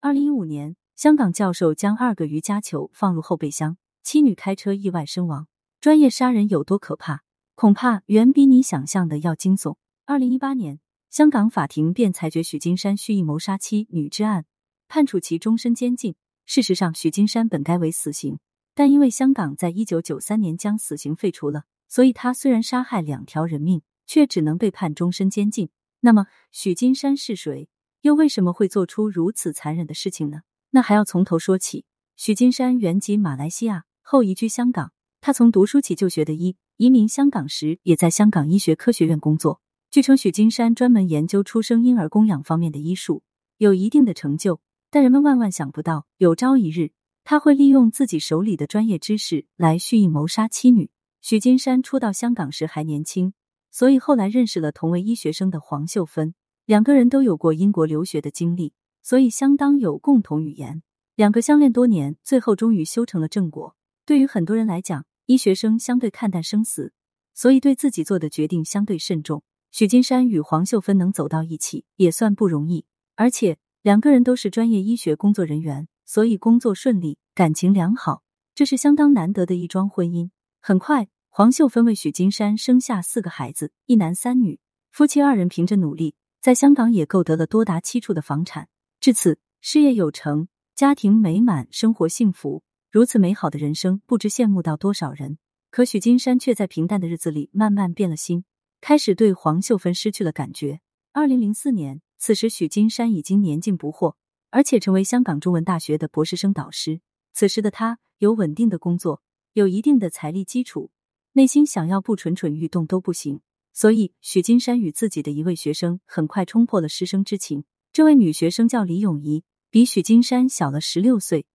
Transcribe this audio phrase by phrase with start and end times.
[0.00, 5.48] 二零一五年，香港教授将二个瑜伽球放入后备箱，妻女开车意外身亡。
[5.80, 7.24] 专业杀人有多可怕？
[7.56, 9.74] 恐怕远比你想象的要惊悚。
[10.06, 10.78] 二零一八年，
[11.10, 14.44] 香港法庭便裁决许金山蓄意谋杀妻女之案，
[14.86, 16.14] 判处其终身监禁。
[16.46, 18.38] 事实上，许金山本该为死刑，
[18.76, 25.70] 但因为香港在一九九三年将死刑废除了，所以他虽然杀害两条人命，却只能被判终身监禁。
[25.98, 27.68] 那么，许金山是谁？
[28.02, 30.42] 又为什么会做出如此残忍的事情呢？
[30.70, 31.84] 那还要从头说起。
[32.16, 34.92] 许金山原籍马来西亚，后移居香港。
[35.20, 39.60] 他从读书起就学的医，移民香港时也在香港医学科学院工作。
[39.90, 43.22] 据称，许金山专门研究出生婴儿供养方面的医术，
[43.56, 44.60] 有一定的成就。
[44.90, 46.92] 但人们万万想不到，有朝一日
[47.24, 50.90] 他会利用自己手里的专业知识来蓄意谋杀妻女。
[51.20, 53.32] 许金山初到香港时还年轻，
[53.70, 56.34] 所以后来认识了同为医学生的黄秀芬。
[56.68, 60.82] 两个人都有过英国留学的经历，所以相当有共同语言。
[61.14, 63.74] 两个相恋多年，最后终于修成了正果。
[64.04, 66.92] 对于很多人来讲，医学生相对看淡生死，
[67.32, 69.42] 所以对自己做的决定相对慎重。
[69.70, 72.84] 许金山与黄秀芬能走到一起，也算不容易。
[73.16, 78.22] 而且两个人都是专业医学工作人员，所以工作顺利，感情良好，
[78.54, 80.28] 这是相当难得的一桩婚姻。
[80.60, 84.60] 很快，黄秀芬为许金山生下四个孩子，一男三女。
[84.90, 86.14] 夫妻二人凭着努力。
[86.40, 88.68] 在香港也购得了多达七处的房产，
[89.00, 92.62] 至此事业有成，家庭美满，生活幸福。
[92.90, 95.38] 如此美好的人生，不知羡慕到多少人。
[95.70, 98.44] 可许金山却在平淡的日子里慢慢变了心，
[98.80, 100.80] 开始对黄秀芬失去了感觉。
[101.12, 104.14] 二零零四年，此时许金山已经年近不惑，
[104.50, 107.00] 而且成为香港中文大学的博士生导师。
[107.32, 109.22] 此时的他有稳定的工作，
[109.54, 110.90] 有一定的财力基础，
[111.32, 113.40] 内心想要不蠢蠢欲动都不行。
[113.80, 117.62] 所以，许金山与自己的一位学生很快冲破了师生之情。
[117.92, 121.46] 这位女学生叫李咏仪，比许金山小了十六岁，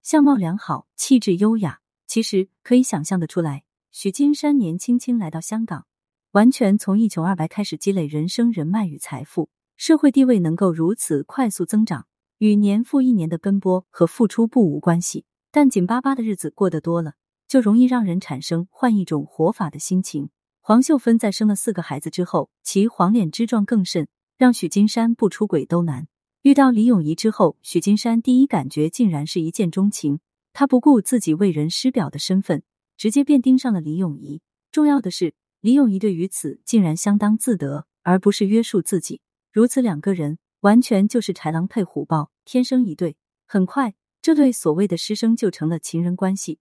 [0.00, 1.80] 相貌良好，气质优雅。
[2.06, 5.86] 其实可以想象的出来，许金山年轻轻来到香港，
[6.30, 12.06] 完全从一穷二白开始积累人生人脉与财富，社会地位能够如此快速增长，
[12.38, 15.24] 与年复一年的奔波和付出不无关系。
[15.50, 17.14] 但紧巴巴的日子过得多了，
[17.48, 20.30] 就容易让人产生换一种活法的心情。
[20.64, 24.06] 黄秀芬在生了四个孩子之后，其黄脸之状更甚，
[24.38, 26.06] 让许金山不出轨都难。
[26.42, 30.20] 遇到李咏仪之后，许金山第一感觉竟然是一见钟情。
[30.52, 32.62] 他不顾自己为人师表的身份，
[32.96, 34.40] 直接便盯上了李咏仪。
[34.70, 39.20] 重要的是，李咏仪对于此竟然相当自得，而不是约束自己。
[39.50, 43.16] 如此两个人完全就是豺狼配虎豹，天生一对。
[43.48, 46.60] 很快，这对所谓的师生就成了情人关系，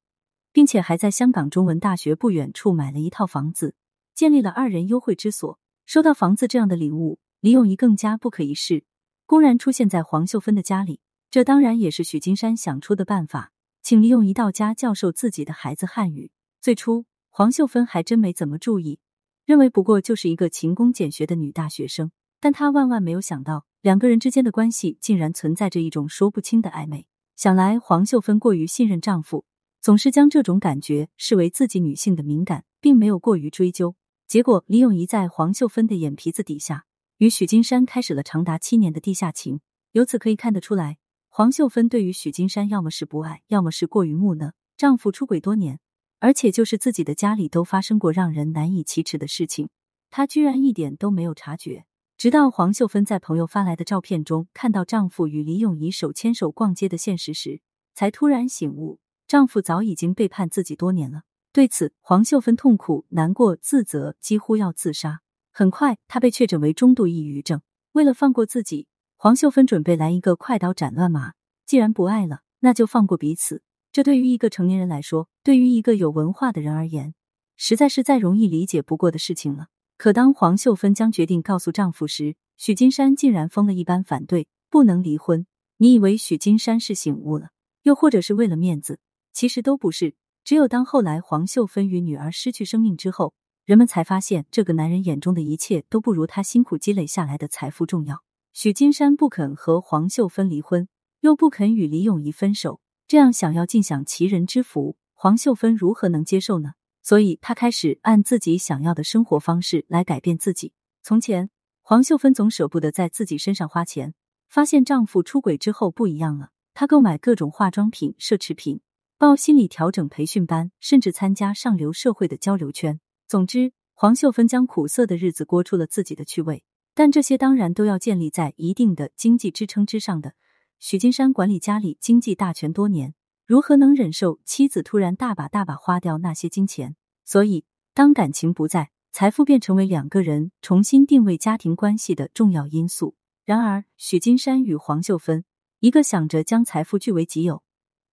[0.52, 3.76] 并且还在香港中文大学不远处买了一套房子。
[4.14, 5.60] 建立了二人幽会之所。
[5.86, 8.86] 收到房子这样的礼物，李咏仪更加不可一世，
[9.26, 11.02] 公然出现在黄秀芬的家里。
[11.30, 13.52] 这当然也是许金山想出的办法，
[13.82, 16.32] 请李咏仪到家教授自己的孩子汉语。
[16.62, 19.00] 最初，黄秀芬还真没怎么注意，
[19.46, 22.12] 认为不过就是一个勤工俭学的女大学生。
[22.40, 27.06] 但她万万没有想到，两个人之间的关系竟然存在着一种说不清的暧昧。
[27.36, 29.46] 想来黄秀芬过于信任丈夫，
[29.82, 33.96] 总是将这种感觉视为自己女性的敏感，并没有过于追究。
[34.32, 36.86] 结果，李咏仪在黄秀芬的眼皮子底下，
[37.18, 39.60] 与许金山开始了长达七年的地下情。
[39.92, 44.54] 由此可以看得出来，黄秀芬对于许金山要么是不爱，要么是过于木讷。
[44.78, 45.82] 丈夫出轨多年，
[46.20, 49.68] 而且就是自己的家里都发生过让人难以启齿的事情，
[50.10, 51.84] 她居然一点都没有察觉。
[52.18, 57.60] 直到黄秀芬在朋友发来的照片中看到丈夫与李咏仪手牵手逛街的现实时，
[57.94, 61.24] 才突然醒悟，丈夫早已经背叛自己多年了。
[61.54, 65.20] 对此，黄秀芬痛苦、难过、自责，几乎要自杀。
[65.52, 67.62] 很快，她被确诊为中度抑郁症。
[67.92, 71.34] 为了放过自己，黄秀芬准备来一个快刀斩乱麻。
[71.66, 73.62] 既然不爱了，那就放过彼此。
[73.92, 77.14] 这对于一个成年人来说，对于一个有文化的人而言，
[77.58, 79.68] 实在是再容易理解不过的事情了。
[79.98, 85.46] 可当黄秀芬将决定告诉丈夫时，许金山竟然疯了一般反对，不能离婚。
[85.78, 87.50] 你以为许金山是醒悟了，
[87.84, 89.00] 又或者是为了面子？
[89.34, 90.16] 其实都不是。
[90.44, 93.34] 只有当后来黄秀芬与女儿失去生命之后，
[93.64, 98.24] 人们才发现这个男人眼中的一切都不如他辛苦积累下来的财富重要。
[98.54, 100.88] 许金山不肯和黄秀芬离婚，
[101.22, 106.74] 又不肯与李咏仪分手，这样想要尽享其人之福，黄秀芬如何能接受呢？
[107.04, 110.74] 所以，他开始按自己想要的生活方式来改变自己。
[111.02, 111.50] 从前，
[111.82, 114.14] 黄秀芬总舍不得在自己身上花钱，
[114.50, 118.82] 发现丈夫出轨之后不一样了，她购买各种化妆品、奢侈品。
[119.22, 123.00] 报心理调整培训班，甚至参加上流社会的交流圈。
[123.28, 126.64] 总之，黄秀芬将苦涩的日子过出了自己的趣味。
[126.96, 130.34] 但这些当然都要建立在一定的经济支撑之上的。
[130.80, 133.14] 许金山管理家里经济大权多年，
[133.46, 136.96] 如何能忍受妻子突然大把大把花掉那些金钱？
[137.24, 137.64] 所以，
[137.94, 143.14] 当感情不在，财富便成为两个人重新定位家庭关系的重要因素。
[143.46, 145.46] 然而，许金山与黄秀芬，
[145.80, 147.62] 一个想着将财富据为己有，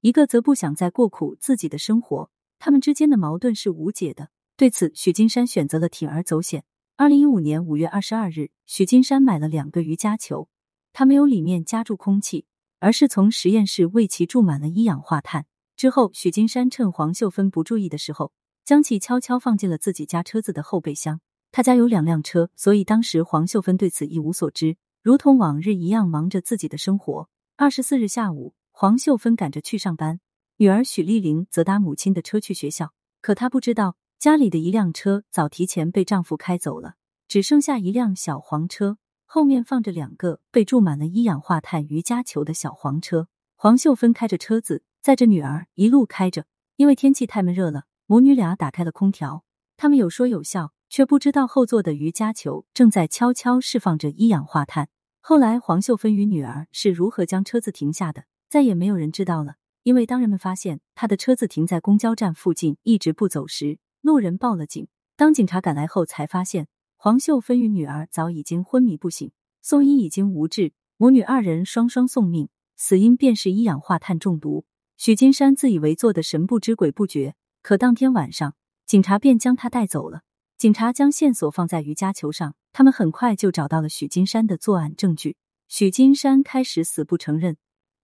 [0.01, 2.31] 一个则不想再过苦自己的生活，
[2.61, 4.31] 他们之间的矛盾是无解的。
[4.57, 6.65] 对此，许金山选择了铤而走险。
[6.97, 10.49] 二零一五年五月二十二日，许金山买了两个瑜伽球，
[10.93, 12.47] 他没有里面加注空气，
[12.79, 15.47] 而是从实验室为其注满了一氧化碳。
[15.77, 18.33] 之后，许金山趁黄秀芬不注意的时候，
[18.65, 21.21] 将其悄悄放进了自己家车子的后备箱。
[21.51, 27.29] 他家有两辆车，所以当时黄秀芬对此一无所知，如同往日一样忙着自己的生活。
[27.57, 30.21] 二十四日下午，黄秀芬赶着去上班，
[30.59, 33.97] 女儿许丽玲则搭母亲的车去学校，可她不知道。
[34.21, 36.95] 家里的一辆车早提前被丈夫开走了，
[37.27, 38.97] 只剩下一辆小黄车，
[39.27, 43.27] 后面放着两个被注满了一氧化碳瑜伽球的小黄车。
[43.57, 46.47] 黄秀芬开着车子载着女儿一路开着，
[46.77, 49.43] 因为天气太闷热了，母女俩打开了空调。
[49.77, 54.89] 他们有说有笑，却不知道后座的瑜伽球正在悄悄释放着一氧化碳。
[55.19, 59.57] 后来，黄秀芬与女儿是如何将车子停下的，再也没有人知道了。
[59.83, 69.31] 因为当人们发现他的车子停在公交站附近一直不走时，路人报了警，当警察赶来后，才发现黄秀芬与女儿早已经昏迷不醒，
[69.63, 74.67] 送医已经无治，母女二人双双送命，死因便是一氧化碳中毒。
[74.97, 78.55] 许金山自以为做的神不知鬼不觉，可当天晚上，
[78.85, 80.23] 警察便将他带走了。
[80.59, 85.37] 警察将线索放在瑜伽球上，他们很快就找到了许金山的作案证据。
[85.69, 87.57] 许金山开始死不承认，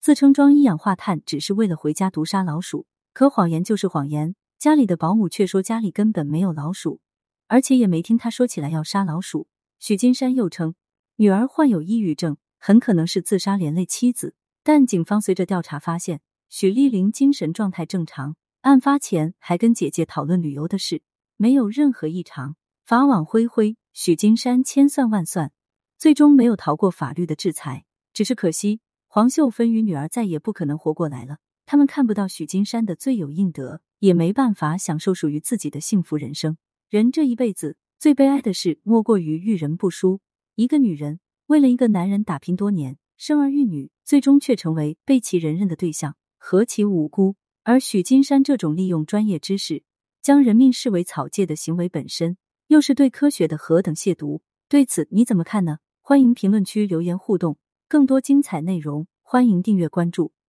[0.05, 4.37] 自称装一氧化碳只是为了回家毒杀老鼠，可谎言就是谎言。
[4.59, 7.01] 家里的保姆却说家里根本没有老鼠，
[7.47, 9.49] 而且也没听他说起来要杀老鼠。
[9.79, 10.75] 许金山又称
[11.17, 14.35] 女儿患有抑郁症，很可能是自杀连累妻子。
[14.62, 16.21] 但警方随着调查发现，
[16.51, 21.01] 许丽玲精神状态正常，案发前还跟姐姐讨论旅游的事，
[21.39, 22.56] 没有任何异常。
[22.85, 25.51] 法网恢恢，许金山千算万算，
[25.97, 27.87] 最终没有逃过法律的制裁。
[28.12, 28.81] 只是可惜，
[29.15, 31.37] 黄秀芬与女儿再也不可能活过来了。
[31.67, 33.81] 他们看不到许金山的罪有应得。
[34.01, 36.57] 也没办法享受属于自己的幸福人生。
[36.91, 40.21] 人这一辈子最悲哀的事，莫过于遇人不淑。
[40.57, 47.37] 一个女人为了一个男人打拼多年，生儿育女，最终却成为被其人认的对象，何其无辜！
[47.63, 49.85] 而许金山这种利用专业知识
[50.21, 54.41] 将人命视为草芥的行为本身，又是对科学的何等亵渎？
[54.69, 55.79] 对此你怎么看呢？
[56.03, 57.57] 欢迎评论区留言互动。
[57.94, 60.34] 更多精彩内容，欢迎订阅关注。